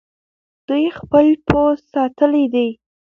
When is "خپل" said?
0.99-1.25